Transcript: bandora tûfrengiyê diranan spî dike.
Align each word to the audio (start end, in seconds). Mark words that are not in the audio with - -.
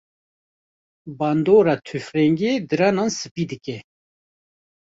bandora 1.19 1.75
tûfrengiyê 1.85 2.53
diranan 2.69 3.09
spî 3.19 3.43
dike. 3.51 3.77